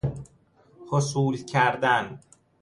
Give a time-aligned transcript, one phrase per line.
[0.89, 2.19] حصول کردن